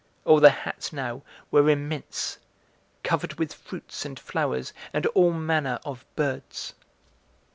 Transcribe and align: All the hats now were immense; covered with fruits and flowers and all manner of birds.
All 0.25 0.39
the 0.39 0.49
hats 0.49 0.91
now 0.91 1.21
were 1.51 1.69
immense; 1.69 2.39
covered 3.03 3.35
with 3.37 3.53
fruits 3.53 4.03
and 4.03 4.19
flowers 4.19 4.73
and 4.93 5.05
all 5.05 5.31
manner 5.31 5.77
of 5.85 6.07
birds. 6.15 6.73